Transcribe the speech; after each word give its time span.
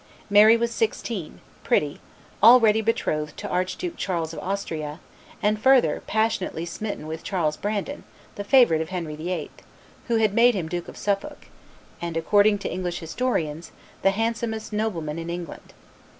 Mary 0.31 0.57
was 0.57 0.71
sixteen, 0.71 1.41
pretty, 1.63 1.99
already 2.41 2.81
betrothed 2.81 3.37
to 3.37 3.47
Archduke 3.47 3.95
Charles 3.97 4.33
of 4.33 4.39
Austria, 4.39 4.99
and, 5.43 5.61
further 5.61 6.01
passionately 6.07 6.65
smitten 6.65 7.05
with 7.05 7.21
Charles 7.23 7.55
Brandon, 7.55 8.03
the 8.33 8.43
favorite 8.43 8.81
of 8.81 8.89
Henry 8.89 9.15
VIII., 9.15 9.51
who 10.07 10.15
had 10.15 10.33
made 10.33 10.55
him 10.55 10.67
Duke 10.67 10.87
of 10.87 10.97
Suffolk, 10.97 11.49
and, 12.01 12.17
according 12.17 12.57
to 12.57 12.67
English 12.73 12.97
historians, 12.97 13.71
the 14.01 14.09
handsomest 14.09 14.73
nobleman 14.73 15.19
in 15.19 15.29
England. 15.29 15.71